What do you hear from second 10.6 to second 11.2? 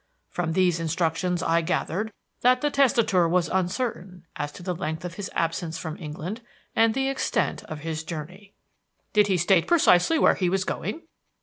going?"